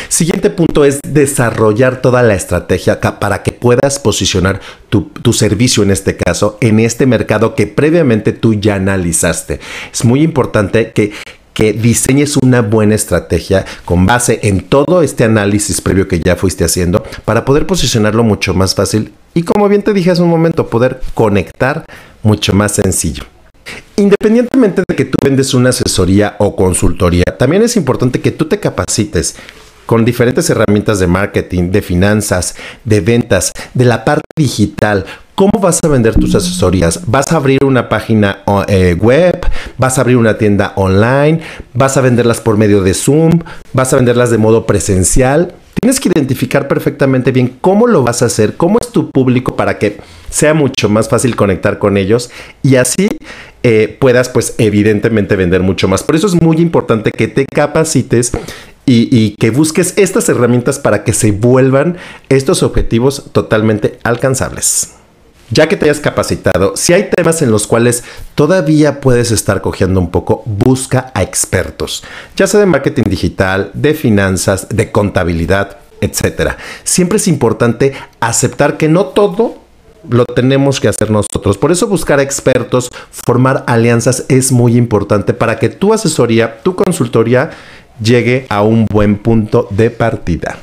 Siguiente 0.09 0.51
punto 0.51 0.85
es 0.85 1.01
desarrollar 1.07 2.01
toda 2.01 2.23
la 2.23 2.35
estrategia 2.35 3.01
para 3.01 3.43
que 3.43 3.53
puedas 3.53 3.99
posicionar 3.99 4.61
tu, 4.89 5.09
servicio 5.33 5.83
en 5.83 5.91
este 5.91 6.17
caso 6.17 6.59
en 6.61 6.81
este 6.81 7.07
mercado 7.07 7.55
que 7.55 7.67
previamente 7.67 8.33
tú 8.33 8.55
ya 8.55 8.77
analizaste. 8.77 9.61
Es 9.93 10.05
muy 10.05 10.23
importante 10.23 10.93
que, 10.93 11.13
que 11.53 11.73
diseñes 11.73 12.37
una 12.37 12.63
buena 12.63 12.95
estrategia 12.95 13.65
con 13.85 14.07
base 14.07 14.41
en 14.43 14.63
todo 14.63 15.03
este 15.03 15.25
análisis 15.25 15.81
previo 15.81 16.09
que 16.09 16.21
ya 16.21 16.37
fuiste 16.37 16.65
haciendo 16.65 17.05
para 17.25 17.45
poder 17.45 17.67
posicionarlo 17.67 18.25
mucho 18.25 18.55
más 18.55 18.75
fácil 18.75 19.13
y 19.35 19.43
como 19.43 19.69
bien 19.69 19.83
te 19.83 19.93
dije 19.93 20.11
hace 20.11 20.23
un 20.23 20.31
momento, 20.31 20.69
poder 20.69 21.01
conectar 21.15 21.85
mucho 22.23 22.55
más 22.55 22.73
sencillo. 22.73 23.25
Independientemente 23.97 24.83
de 24.89 24.97
que 24.97 25.05
tú 25.05 25.17
vendes 25.23 25.55
una 25.55 25.71
asesoría 25.71 26.37
o 26.39 26.57
consultoría, 26.57 27.25
también 27.39 27.63
es 27.63 27.77
importante 27.77 28.21
que 28.21 28.31
tú 28.31 28.47
te 28.47 28.61
capacites 28.61 29.37
con 29.89 30.05
diferentes 30.05 30.51
herramientas 30.51 30.99
de 30.99 31.07
marketing, 31.07 31.71
de 31.71 31.81
finanzas, 31.81 32.57
de 32.85 33.01
ventas, 33.01 33.53
de 33.73 33.87
la 33.87 34.05
parte 34.05 34.21
digital. 34.37 35.07
¿Cómo 35.35 35.53
vas 35.63 35.81
a 35.83 35.89
vender 35.89 36.15
tus 36.15 36.35
asesorías? 36.35 37.01
¿Vas 37.07 37.33
a 37.33 37.37
abrir 37.37 37.65
una 37.65 37.89
página 37.89 38.43
eh, 38.69 38.95
web? 39.01 39.47
¿Vas 39.79 39.97
a 39.97 40.03
abrir 40.03 40.19
una 40.19 40.37
tienda 40.37 40.75
online? 40.77 41.41
¿Vas 41.73 41.97
a 41.97 42.03
venderlas 42.03 42.43
por 42.43 42.59
medio 42.59 42.83
de 42.83 42.93
Zoom? 42.93 43.41
¿Vas 43.73 43.95
a 43.95 43.97
venderlas 43.97 44.31
de 44.31 44.37
modo 44.37 44.67
presencial? 44.67 45.55
Tienes 45.81 46.01
que 46.01 46.11
identificar 46.11 46.69
perfectamente 46.69 47.33
bien 47.33 47.57
cómo 47.63 47.87
lo 47.87 48.03
vas 48.03 48.21
a 48.21 48.27
hacer, 48.27 48.59
cómo 48.59 48.77
es 48.83 48.89
tu 48.89 49.11
público 49.11 49.57
para 49.57 49.79
que 49.79 50.01
sea 50.29 50.53
mucho 50.53 50.91
más 50.91 51.09
fácil 51.09 51.35
conectar 51.35 51.79
con 51.79 51.97
ellos 51.97 52.31
y 52.63 52.77
así 52.77 53.09
eh, 53.63 53.97
puedas 53.99 54.29
pues 54.29 54.55
evidentemente 54.59 55.35
vender 55.35 55.63
mucho 55.63 55.89
más. 55.89 56.03
Por 56.03 56.15
eso 56.15 56.27
es 56.27 56.35
muy 56.35 56.59
importante 56.59 57.11
que 57.11 57.29
te 57.29 57.47
capacites 57.47 58.33
y, 58.89 59.35
que 59.39 59.51
busques 59.51 59.95
estas 59.97 60.29
herramientas 60.29 60.79
para 60.79 61.05
que 61.05 61.13
se 61.13 61.33
vuelvan 61.33 61.97
estos 62.29 62.63
objetivos 62.63 63.25
totalmente 63.33 63.99
alcanzables. 64.03 64.95
Ya 65.51 65.67
que 65.67 65.77
te 65.77 65.87
hayas 65.87 66.01
capacitado, 66.01 66.77
si 66.77 66.93
hay 66.93 67.09
temas 67.15 67.41
en 67.41 67.51
los 67.51 67.67
cuales 67.67 68.05
todavía 68.35 69.01
puedes 69.01 69.31
estar 69.31 69.63
cogiendo 69.63 69.99
un 69.99 70.11
poco, 70.11 70.43
busca 70.45 71.11
a 71.15 71.23
expertos, 71.23 72.05
ya 72.37 72.47
sea 72.47 72.61
de 72.61 72.67
marketing 72.67 73.05
digital, 73.05 73.71
de 73.73 73.95
finanzas, 73.95 74.69
de 74.69 74.93
contabilidad, 74.93 75.79
etc. 76.03 76.53
Siempre 76.85 77.17
es 77.17 77.29
importante 77.29 77.95
aceptar 78.21 78.77
que 78.77 78.89
no 78.89 79.07
todo 79.07 79.69
lo 80.09 80.25
tenemos 80.25 80.81
que 80.81 80.89
hacer 80.89 81.11
nosotros. 81.11 81.59
Por 81.59 81.73
eso 81.73 81.87
buscar 81.87 82.21
expertos, 82.21 82.89
formar 83.11 83.65
alianzas 83.67 84.25
es 84.29 84.53
muy 84.53 84.77
importante 84.77 85.35
para 85.35 85.59
que 85.59 85.69
tu 85.69 85.93
asesoría, 85.93 86.63
tu 86.63 86.75
consultoría 86.75 87.51
llegue 88.03 88.47
a 88.49 88.63
un 88.63 88.87
buen 88.87 89.17
punto 89.17 89.69
de 89.71 89.91
partida. 89.91 90.59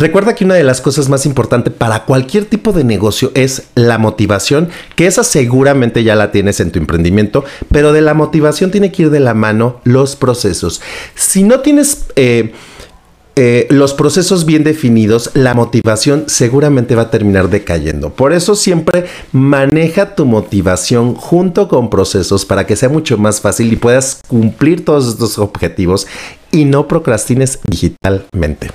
Recuerda 0.00 0.34
que 0.34 0.46
una 0.46 0.54
de 0.54 0.64
las 0.64 0.80
cosas 0.80 1.10
más 1.10 1.26
importantes 1.26 1.74
para 1.74 2.06
cualquier 2.06 2.46
tipo 2.46 2.72
de 2.72 2.84
negocio 2.84 3.32
es 3.34 3.64
la 3.74 3.98
motivación, 3.98 4.70
que 4.96 5.06
esa 5.06 5.22
seguramente 5.22 6.02
ya 6.02 6.14
la 6.14 6.32
tienes 6.32 6.58
en 6.60 6.70
tu 6.70 6.78
emprendimiento, 6.78 7.44
pero 7.70 7.92
de 7.92 8.00
la 8.00 8.14
motivación 8.14 8.70
tiene 8.70 8.92
que 8.92 9.02
ir 9.02 9.10
de 9.10 9.20
la 9.20 9.34
mano 9.34 9.82
los 9.84 10.16
procesos. 10.16 10.80
Si 11.14 11.42
no 11.42 11.60
tienes... 11.60 12.06
Eh, 12.16 12.54
eh, 13.36 13.66
los 13.70 13.94
procesos 13.94 14.44
bien 14.44 14.64
definidos, 14.64 15.30
la 15.34 15.54
motivación 15.54 16.24
seguramente 16.26 16.94
va 16.94 17.02
a 17.02 17.10
terminar 17.10 17.48
decayendo. 17.48 18.10
Por 18.10 18.32
eso 18.32 18.54
siempre 18.54 19.06
maneja 19.32 20.14
tu 20.14 20.26
motivación 20.26 21.14
junto 21.14 21.68
con 21.68 21.90
procesos 21.90 22.44
para 22.44 22.66
que 22.66 22.76
sea 22.76 22.88
mucho 22.88 23.18
más 23.18 23.40
fácil 23.40 23.72
y 23.72 23.76
puedas 23.76 24.20
cumplir 24.28 24.84
todos 24.84 25.08
estos 25.08 25.38
objetivos 25.38 26.06
y 26.52 26.64
no 26.64 26.88
procrastines 26.88 27.60
digitalmente 27.68 28.70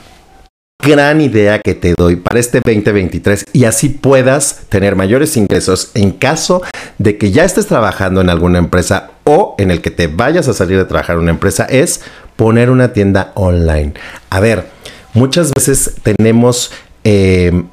gran 0.86 1.20
idea 1.20 1.60
que 1.60 1.74
te 1.74 1.96
doy 1.98 2.16
para 2.18 2.40
este 2.40 2.62
2023 2.64 3.46
y 3.54 3.66
así 3.66 3.90
puedas 3.90 4.62
tener 4.70 4.96
mayores 4.96 5.36
ingresos 5.36 5.90
en 5.96 6.12
caso 6.12 6.62
de 7.00 7.18
que 7.18 7.32
ya 7.32 7.44
estés 7.44 7.66
trabajando 7.66 8.22
en 8.22 8.30
alguna 8.30 8.60
empresa 8.60 9.10
o 9.24 9.56
en 9.58 9.72
el 9.72 9.82
que 9.82 9.90
te 9.90 10.06
vayas 10.06 10.48
a 10.48 10.54
salir 10.54 10.78
de 10.78 10.86
trabajar 10.86 11.16
en 11.16 11.24
una 11.24 11.32
empresa 11.32 11.66
es 11.66 12.02
poner 12.36 12.70
una 12.70 12.94
tienda 12.94 13.32
online. 13.36 13.94
A 14.30 14.40
ver, 14.40 14.68
muchas 15.14 15.52
veces 15.54 15.96
tenemos... 16.04 16.72
Eh, 17.04 17.64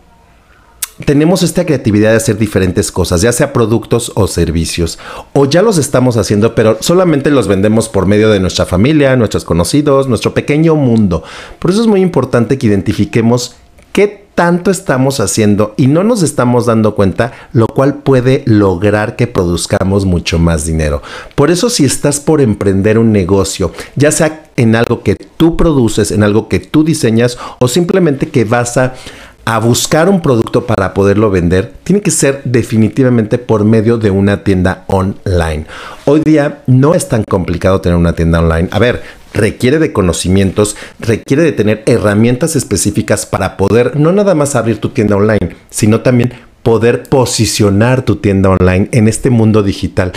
tenemos 1.05 1.43
esta 1.43 1.67
creatividad 1.67 2.11
de 2.11 2.19
hacer 2.19 2.39
diferentes 2.39 2.93
cosas, 2.93 3.23
ya 3.23 3.33
sea 3.33 3.53
productos 3.53 4.13
o 4.15 4.29
servicios, 4.29 4.99
o 5.33 5.47
ya 5.47 5.63
los 5.63 5.79
estamos 5.79 6.17
haciendo, 6.17 6.55
pero 6.55 6.79
solamente 6.81 7.31
los 7.31 7.49
vendemos 7.49 7.89
por 7.89 8.07
medio 8.07 8.31
de 8.31 8.41
nuestra 8.41 8.67
familia, 8.67 9.17
nuestros 9.17 9.45
conocidos, 9.45 10.07
nuestro 10.07 10.35
pequeño 10.35 10.77
mundo. 10.77 11.25
Por 11.59 11.71
eso 11.71 11.81
es 11.81 11.87
muy 11.87 12.03
importante 12.03 12.59
que 12.59 12.67
identifiquemos 12.67 13.57
qué 13.93 14.23
tanto 14.35 14.71
estamos 14.71 15.21
haciendo 15.21 15.75
y 15.77 15.89
no 15.89 16.05
nos 16.05 16.23
estamos 16.23 16.67
dando 16.67 16.95
cuenta, 16.95 17.33
lo 17.53 17.67
cual 17.67 17.97
puede 17.97 18.43
lograr 18.47 19.17
que 19.17 19.27
produzcamos 19.27 20.07
mucho 20.07 20.39
más 20.39 20.65
dinero. 20.65 21.03
Por 21.35 21.51
eso 21.51 21.69
si 21.69 21.85
estás 21.85 22.21
por 22.21 22.41
emprender 22.41 22.99
un 22.99 23.13
negocio, 23.13 23.73
ya 23.97 24.11
sea 24.11 24.42
en 24.57 24.77
algo 24.77 25.03
que 25.03 25.17
tú 25.17 25.57
produces, 25.57 26.11
en 26.11 26.23
algo 26.23 26.49
que 26.49 26.61
tú 26.61 26.85
diseñas 26.85 27.39
o 27.59 27.69
simplemente 27.69 28.29
que 28.29 28.45
vas 28.45 28.77
a 28.77 29.59
buscar 29.59 30.09
un 30.09 30.21
producto 30.21 30.67
para 30.67 30.95
poderlo 30.95 31.31
vender, 31.31 31.73
tiene 31.85 32.01
que 32.01 32.11
ser 32.11 32.43
definitivamente 32.45 33.39
por 33.39 33.65
medio 33.65 33.99
de 33.99 34.11
una 34.11 34.45
tienda 34.45 34.85
online. 34.87 35.67
Hoy 36.05 36.23
día 36.25 36.63
no 36.67 36.95
es 36.95 37.09
tan 37.09 37.25
complicado 37.25 37.81
tener 37.81 37.99
una 37.99 38.15
tienda 38.15 38.41
online. 38.41 38.69
A 38.71 38.79
ver, 38.79 39.03
requiere 39.35 39.79
de 39.79 39.93
conocimientos, 39.93 40.77
requiere 41.01 41.43
de 41.43 41.53
tener 41.53 41.83
herramientas 41.87 42.57
específicas 42.57 43.27
para 43.27 43.57
poder 43.57 43.99
no 43.99 44.13
nada 44.13 44.35
más 44.35 44.55
abrir 44.55 44.79
tu 44.79 44.91
tienda 44.91 45.17
online, 45.17 45.57
sino 45.71 46.01
también 46.01 46.33
poder 46.63 47.05
posicionar 47.05 48.03
tu 48.03 48.17
tienda 48.17 48.51
online 48.51 48.89
en 48.93 49.09
este 49.09 49.31
mundo 49.31 49.63
digital. 49.63 50.13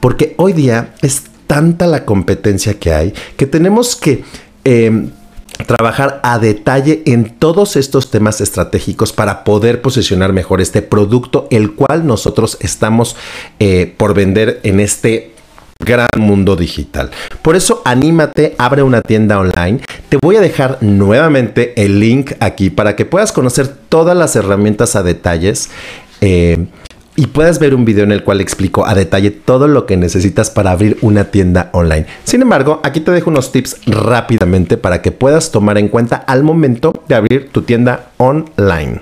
Porque 0.00 0.34
hoy 0.36 0.52
día 0.52 0.94
es 1.02 1.24
tanta 1.48 1.88
la 1.88 2.04
competencia 2.04 2.78
que 2.78 2.92
hay 2.92 3.12
que 3.36 3.46
tenemos 3.46 3.96
que... 3.96 4.22
Eh, 4.64 5.08
trabajar 5.66 6.20
a 6.22 6.38
detalle 6.38 7.02
en 7.06 7.30
todos 7.30 7.76
estos 7.76 8.12
temas 8.12 8.40
estratégicos 8.40 9.12
para 9.12 9.42
poder 9.42 9.82
posicionar 9.82 10.32
mejor 10.32 10.60
este 10.60 10.82
producto, 10.82 11.48
el 11.50 11.74
cual 11.74 12.06
nosotros 12.06 12.58
estamos 12.60 13.16
eh, 13.58 13.92
por 13.96 14.14
vender 14.14 14.60
en 14.62 14.78
este 14.78 15.32
gran 15.84 16.08
mundo 16.16 16.56
digital. 16.56 17.10
Por 17.42 17.56
eso 17.56 17.82
anímate, 17.84 18.54
abre 18.58 18.82
una 18.82 19.00
tienda 19.00 19.38
online. 19.38 19.80
Te 20.08 20.18
voy 20.20 20.36
a 20.36 20.40
dejar 20.40 20.78
nuevamente 20.80 21.72
el 21.82 22.00
link 22.00 22.32
aquí 22.40 22.70
para 22.70 22.96
que 22.96 23.04
puedas 23.04 23.32
conocer 23.32 23.68
todas 23.88 24.16
las 24.16 24.36
herramientas 24.36 24.96
a 24.96 25.02
detalles. 25.02 25.70
Eh, 26.20 26.66
y 27.18 27.26
puedas 27.26 27.58
ver 27.58 27.74
un 27.74 27.84
video 27.84 28.04
en 28.04 28.12
el 28.12 28.22
cual 28.22 28.40
explico 28.40 28.86
a 28.86 28.94
detalle 28.94 29.32
todo 29.32 29.66
lo 29.66 29.86
que 29.86 29.96
necesitas 29.96 30.50
para 30.50 30.70
abrir 30.70 30.98
una 31.00 31.24
tienda 31.24 31.68
online. 31.72 32.06
Sin 32.22 32.42
embargo, 32.42 32.80
aquí 32.84 33.00
te 33.00 33.10
dejo 33.10 33.28
unos 33.28 33.50
tips 33.50 33.80
rápidamente 33.86 34.76
para 34.76 35.02
que 35.02 35.10
puedas 35.10 35.50
tomar 35.50 35.78
en 35.78 35.88
cuenta 35.88 36.14
al 36.14 36.44
momento 36.44 36.92
de 37.08 37.16
abrir 37.16 37.48
tu 37.50 37.62
tienda 37.62 38.12
online. 38.18 39.00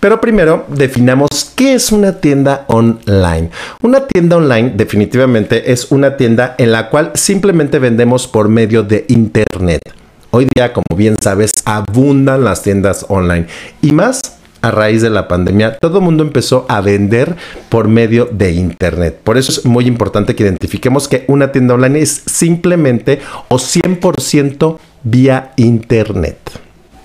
Pero 0.00 0.22
primero 0.22 0.64
definamos 0.68 1.28
qué 1.54 1.74
es 1.74 1.92
una 1.92 2.18
tienda 2.18 2.64
online. 2.68 3.50
Una 3.82 4.06
tienda 4.06 4.38
online 4.38 4.72
definitivamente 4.74 5.70
es 5.70 5.92
una 5.92 6.16
tienda 6.16 6.54
en 6.56 6.72
la 6.72 6.88
cual 6.88 7.10
simplemente 7.14 7.78
vendemos 7.78 8.26
por 8.26 8.48
medio 8.48 8.84
de 8.84 9.04
internet. 9.08 9.82
Hoy 10.30 10.48
día, 10.56 10.72
como 10.72 10.96
bien 10.96 11.16
sabes, 11.22 11.50
abundan 11.66 12.42
las 12.42 12.62
tiendas 12.62 13.04
online 13.10 13.48
y 13.82 13.92
más 13.92 14.37
a 14.62 14.70
raíz 14.70 15.02
de 15.02 15.10
la 15.10 15.28
pandemia, 15.28 15.76
todo 15.78 15.98
el 15.98 16.04
mundo 16.04 16.22
empezó 16.22 16.66
a 16.68 16.80
vender 16.80 17.36
por 17.68 17.88
medio 17.88 18.28
de 18.30 18.52
Internet. 18.52 19.18
Por 19.22 19.38
eso 19.38 19.52
es 19.52 19.64
muy 19.64 19.86
importante 19.86 20.34
que 20.34 20.44
identifiquemos 20.44 21.08
que 21.08 21.24
una 21.28 21.52
tienda 21.52 21.74
online 21.74 22.00
es 22.00 22.22
simplemente 22.26 23.20
o 23.48 23.56
100% 23.56 24.78
vía 25.04 25.52
Internet. 25.56 26.38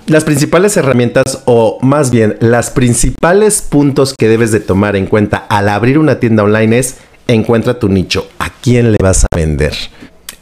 Las 0.07 0.25
principales 0.25 0.75
herramientas 0.75 1.43
o 1.45 1.77
más 1.81 2.11
bien 2.11 2.35
las 2.41 2.71
principales 2.71 3.61
puntos 3.61 4.13
que 4.17 4.27
debes 4.27 4.51
de 4.51 4.59
tomar 4.59 4.97
en 4.97 5.05
cuenta 5.05 5.37
al 5.37 5.69
abrir 5.69 5.97
una 5.97 6.19
tienda 6.19 6.43
online 6.43 6.79
es 6.79 6.97
encuentra 7.27 7.79
tu 7.79 7.87
nicho, 7.87 8.27
a 8.37 8.49
quién 8.49 8.91
le 8.91 8.97
vas 9.01 9.23
a 9.23 9.35
vender. 9.35 9.73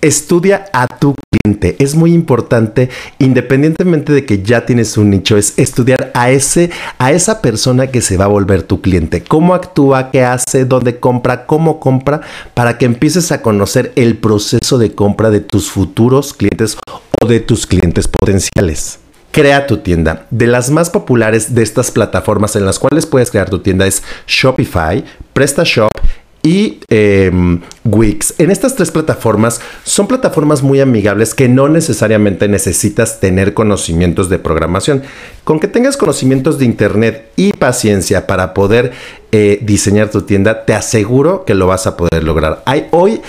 Estudia 0.02 0.66
a 0.74 0.88
tu 0.88 1.16
cliente. 1.30 1.76
Es 1.80 1.96
muy 1.96 2.14
importante, 2.14 2.90
independientemente 3.20 4.12
de 4.14 4.26
que 4.26 4.42
ya 4.42 4.66
tienes 4.66 4.98
un 4.98 5.10
nicho, 5.10 5.38
es 5.38 5.54
estudiar 5.58 6.12
a 6.14 6.32
ese, 6.32 6.72
a 6.98 7.12
esa 7.12 7.42
persona 7.42 7.88
que 7.88 8.02
se 8.02 8.18
va 8.18 8.26
a 8.26 8.30
volver 8.30 8.64
tu 8.64 8.82
cliente. 8.82 9.24
Cómo 9.24 9.54
actúa, 9.54 10.12
qué 10.12 10.24
hace, 10.24 10.66
dónde 10.66 11.00
compra, 11.00 11.46
cómo 11.46 11.80
compra, 11.80 12.22
para 12.54 12.78
que 12.78 12.86
empieces 12.86 13.32
a 13.32 13.42
conocer 13.42 13.94
el 13.96 14.18
proceso 14.18 14.78
de 14.78 14.94
compra 14.94 15.30
de 15.30 15.40
tus 15.40 15.70
futuros 15.70 16.34
clientes 16.34 16.78
o 17.22 17.26
de 17.26 17.40
tus 17.40 17.68
clientes 17.68 18.08
potenciales. 18.08 19.00
Crea 19.32 19.66
tu 19.66 19.78
tienda. 19.78 20.26
De 20.30 20.46
las 20.46 20.70
más 20.70 20.90
populares 20.90 21.56
de 21.56 21.64
estas 21.64 21.90
plataformas 21.90 22.58
en 22.58 22.66
las 22.66 22.80
cuales 22.80 23.06
puedes 23.06 23.32
crear 23.32 23.50
tu 23.50 23.60
tienda 23.60 23.88
es 23.88 24.04
Shopify, 24.28 25.06
PrestaShop 25.32 25.90
y 26.44 26.80
em, 26.90 27.62
Wix. 27.84 28.36
En 28.38 28.52
estas 28.52 28.76
tres 28.76 28.92
plataformas 28.92 29.62
son 29.84 30.08
plataformas 30.08 30.64
muy 30.64 30.80
amigables 30.80 31.34
que 31.34 31.48
no 31.48 31.70
necesariamente 31.70 32.48
necesitas 32.48 33.20
tener 33.20 33.54
conocimientos 33.54 34.30
de 34.30 34.40
programación. 34.40 35.04
Con 35.44 35.60
que 35.60 35.68
tengas 35.68 35.98
conocimientos 35.98 36.58
de 36.58 36.66
Internet 36.66 37.30
y 37.36 37.54
paciencia 37.54 38.28
para 38.28 38.54
poder 38.54 38.92
eh, 39.32 39.60
diseñar 39.62 40.10
tu 40.10 40.24
tienda, 40.24 40.66
te 40.66 40.74
aseguro 40.74 41.46
que 41.46 41.56
lo 41.56 41.68
vas 41.68 41.88
a 41.88 41.98
poder 41.98 42.24
lograr. 42.24 42.64
Hay 42.66 42.88
hoy 42.92 43.22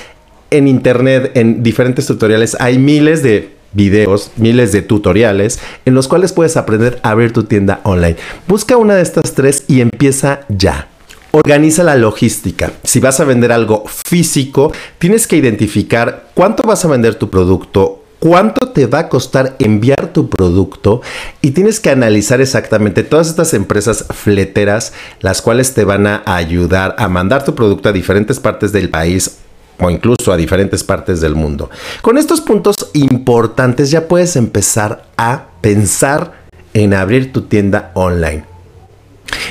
en 0.50 0.69
Internet, 0.69 1.33
en 1.35 1.62
diferentes 1.62 2.07
tutoriales, 2.07 2.57
hay 2.61 2.78
miles 2.78 3.23
de 3.23 3.50
videos, 3.73 4.31
miles 4.37 4.73
de 4.73 4.83
tutoriales 4.83 5.59
en 5.87 5.95
los 5.95 6.09
cuales 6.09 6.33
puedes 6.33 6.57
aprender 6.57 7.00
a 7.02 7.11
abrir 7.11 7.33
tu 7.33 7.45
tienda 7.45 7.81
online. 7.85 8.16
Busca 8.47 8.76
una 8.76 8.95
de 8.95 9.02
estas 9.02 9.33
tres 9.33 9.64
y 9.69 9.81
empieza 9.81 10.40
ya. 10.49 10.88
Organiza 11.34 11.82
la 11.82 11.96
logística. 11.96 12.72
Si 12.84 13.00
vas 13.00 13.18
a 13.18 13.24
vender 13.24 13.52
algo 13.52 13.84
físico, 13.86 14.70
tienes 14.98 15.26
que 15.26 15.36
identificar 15.36 16.28
cuánto 16.34 16.62
vas 16.62 16.84
a 16.84 16.88
vender 16.88 17.14
tu 17.14 17.30
producto, 17.30 18.04
cuánto 18.18 18.68
te 18.68 18.84
va 18.84 18.98
a 18.98 19.08
costar 19.08 19.56
enviar 19.58 20.12
tu 20.12 20.28
producto 20.28 21.00
y 21.40 21.52
tienes 21.52 21.80
que 21.80 21.88
analizar 21.88 22.42
exactamente 22.42 23.02
todas 23.02 23.30
estas 23.30 23.54
empresas 23.54 24.04
fleteras, 24.10 24.92
las 25.20 25.40
cuales 25.40 25.72
te 25.72 25.84
van 25.84 26.06
a 26.06 26.22
ayudar 26.26 26.94
a 26.98 27.08
mandar 27.08 27.46
tu 27.46 27.54
producto 27.54 27.88
a 27.88 27.92
diferentes 27.92 28.38
partes 28.38 28.70
del 28.70 28.90
país 28.90 29.38
o 29.80 29.88
incluso 29.88 30.34
a 30.34 30.36
diferentes 30.36 30.84
partes 30.84 31.22
del 31.22 31.34
mundo. 31.34 31.70
Con 32.02 32.18
estos 32.18 32.42
puntos 32.42 32.90
importantes 32.92 33.90
ya 33.90 34.06
puedes 34.06 34.36
empezar 34.36 35.06
a 35.16 35.46
pensar 35.62 36.42
en 36.74 36.92
abrir 36.92 37.32
tu 37.32 37.40
tienda 37.40 37.90
online. 37.94 38.51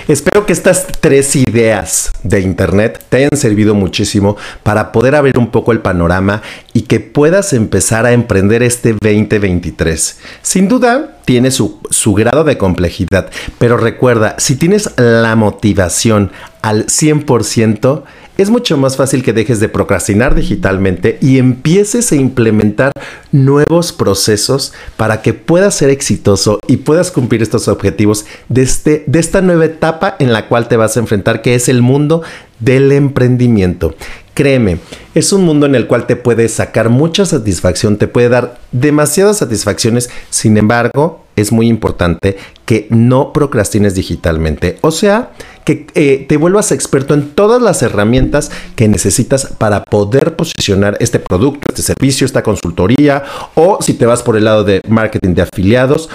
Espero 0.07 0.45
que 0.45 0.53
estas 0.53 0.87
tres 0.99 1.35
ideas 1.35 2.11
de 2.23 2.41
Internet 2.41 3.03
te 3.09 3.17
hayan 3.17 3.37
servido 3.37 3.75
muchísimo 3.75 4.37
para 4.63 4.91
poder 4.91 5.15
abrir 5.15 5.37
un 5.37 5.51
poco 5.51 5.71
el 5.71 5.79
panorama 5.79 6.41
y 6.73 6.81
que 6.81 6.99
puedas 6.99 7.53
empezar 7.53 8.05
a 8.05 8.11
emprender 8.11 8.63
este 8.63 8.93
2023. 8.93 10.19
Sin 10.41 10.67
duda, 10.67 11.17
tiene 11.25 11.51
su, 11.51 11.79
su 11.89 12.13
grado 12.13 12.43
de 12.43 12.57
complejidad, 12.57 13.29
pero 13.57 13.77
recuerda, 13.77 14.35
si 14.37 14.55
tienes 14.55 14.89
la 14.97 15.35
motivación 15.35 16.31
al 16.61 16.87
100%, 16.87 18.03
es 18.37 18.49
mucho 18.49 18.77
más 18.77 18.97
fácil 18.97 19.23
que 19.23 19.33
dejes 19.33 19.59
de 19.59 19.69
procrastinar 19.69 20.35
digitalmente 20.35 21.17
y 21.21 21.37
empieces 21.37 22.11
a 22.11 22.15
implementar 22.15 22.91
nuevos 23.31 23.93
procesos 23.93 24.73
para 24.97 25.21
que 25.21 25.33
puedas 25.33 25.75
ser 25.75 25.89
exitoso 25.89 26.59
y 26.67 26.77
puedas 26.77 27.11
cumplir 27.11 27.41
estos 27.41 27.67
objetivos 27.67 28.25
de, 28.49 28.61
este, 28.61 29.03
de 29.07 29.19
esta 29.19 29.41
nueva 29.41 29.65
etapa 29.65 30.15
en 30.19 30.33
la 30.33 30.47
cual 30.47 30.67
te 30.67 30.77
vas 30.77 30.97
a 30.97 30.99
enfrentar, 31.01 31.41
que 31.41 31.55
es 31.55 31.69
el 31.69 31.81
mundo 31.81 32.23
del 32.59 32.91
emprendimiento. 32.91 33.95
Créeme, 34.33 34.79
es 35.13 35.33
un 35.33 35.43
mundo 35.43 35.65
en 35.65 35.75
el 35.75 35.87
cual 35.87 36.07
te 36.07 36.15
puede 36.15 36.47
sacar 36.47 36.89
mucha 36.89 37.25
satisfacción, 37.25 37.97
te 37.97 38.07
puede 38.07 38.29
dar 38.29 38.59
demasiadas 38.71 39.37
satisfacciones, 39.37 40.09
sin 40.29 40.57
embargo, 40.57 41.25
es 41.35 41.51
muy 41.51 41.67
importante 41.67 42.37
que 42.71 42.87
no 42.89 43.33
procrastines 43.33 43.95
digitalmente, 43.95 44.77
o 44.79 44.91
sea, 44.91 45.31
que 45.65 45.87
eh, 45.93 46.25
te 46.29 46.37
vuelvas 46.37 46.71
experto 46.71 47.13
en 47.13 47.31
todas 47.31 47.61
las 47.61 47.81
herramientas 47.81 48.49
que 48.77 48.87
necesitas 48.87 49.47
para 49.57 49.83
poder 49.83 50.37
posicionar 50.37 50.95
este 51.01 51.19
producto, 51.19 51.67
este 51.67 51.81
servicio, 51.81 52.23
esta 52.23 52.43
consultoría, 52.43 53.25
o 53.55 53.79
si 53.81 53.93
te 53.95 54.05
vas 54.05 54.23
por 54.23 54.37
el 54.37 54.45
lado 54.45 54.63
de 54.63 54.79
marketing 54.87 55.33
de 55.33 55.41
afiliados, 55.41 56.09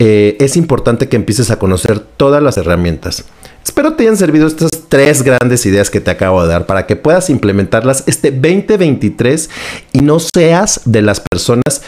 eh, 0.00 0.36
es 0.40 0.56
importante 0.56 1.08
que 1.08 1.14
empieces 1.14 1.52
a 1.52 1.60
conocer 1.60 2.00
todas 2.00 2.42
las 2.42 2.56
herramientas. 2.56 3.24
Espero 3.62 3.92
te 3.92 4.02
hayan 4.02 4.16
servido 4.16 4.48
estas 4.48 4.70
tres 4.88 5.22
grandes 5.22 5.64
ideas 5.64 5.90
que 5.90 6.00
te 6.00 6.10
acabo 6.10 6.42
de 6.42 6.48
dar 6.48 6.66
para 6.66 6.86
que 6.86 6.96
puedas 6.96 7.30
implementarlas 7.30 8.02
este 8.08 8.32
2023 8.32 9.48
y 9.92 10.00
no 10.00 10.18
seas 10.18 10.80
de 10.86 11.02
las 11.02 11.20
personas 11.20 11.82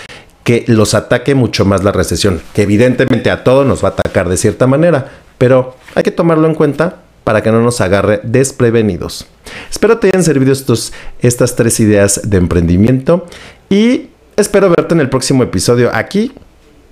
que 0.45 0.65
los 0.67 0.95
ataque 0.95 1.35
mucho 1.35 1.65
más 1.65 1.85
la 1.85 1.93
recesión, 1.93 2.41
que 2.55 2.63
evidentemente 2.63 3.31
a 3.31 3.45
todos 3.45 3.67
nos 3.67 3.85
va 3.85 3.89
a 3.89 3.93
atacar 3.93 4.29
de 4.29 4.37
cierta 4.37 4.67
manera, 4.67 5.13
pero 5.39 5.77
hay 5.95 6.03
que 6.03 6.11
tomarlo 6.11 6.49
en 6.49 6.55
cuenta 6.55 7.03
para 7.25 7.43
que 7.43 7.53
no 7.53 7.63
nos 7.63 7.81
agarre 7.81 8.21
desprevenidos. 8.25 9.27
Espero 9.71 9.99
te 9.99 10.09
hayan 10.09 10.25
servido 10.25 10.53
estos, 10.53 10.93
estas 11.21 11.57
tres 11.57 11.79
ideas 11.81 12.21
de 12.25 12.37
emprendimiento 12.37 13.27
y 13.71 14.11
espero 14.37 14.69
verte 14.71 14.95
en 14.95 15.01
el 15.01 15.09
próximo 15.09 15.43
episodio 15.43 15.91
aquí. 15.95 16.33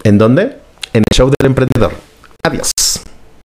¿En 0.05 0.19
dónde? 0.19 0.59
En 0.93 1.05
el 1.11 1.17
show 1.17 1.29
del 1.29 1.47
emprendedor. 1.47 1.93
Adiós. 2.43 2.71